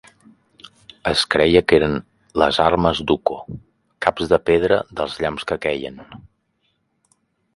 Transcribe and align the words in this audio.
Es 1.09 1.25
creia 1.35 1.61
que 1.71 1.77
eren 1.79 1.97
les 2.43 2.59
armes 2.63 3.01
d'Ukko, 3.11 3.37
caps 4.07 4.33
de 4.33 4.41
pedra 4.51 4.81
dels 5.01 5.19
llamps 5.25 5.47
que 5.51 5.59
queien. 5.67 6.01